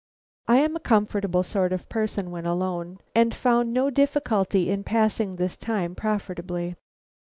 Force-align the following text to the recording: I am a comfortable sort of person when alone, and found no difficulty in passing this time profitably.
I 0.47 0.57
am 0.57 0.75
a 0.75 0.79
comfortable 0.79 1.43
sort 1.43 1.71
of 1.71 1.87
person 1.87 2.31
when 2.31 2.47
alone, 2.47 2.97
and 3.13 3.35
found 3.35 3.71
no 3.71 3.91
difficulty 3.91 4.67
in 4.71 4.83
passing 4.83 5.35
this 5.35 5.55
time 5.55 5.93
profitably. 5.93 6.73